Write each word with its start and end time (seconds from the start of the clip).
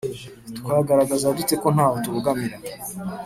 Twagaragaza 0.57 1.35
dute 1.37 1.55
ko 1.61 1.67
nta 1.75 1.85
ho 1.91 1.95
tubogamira 2.03 2.55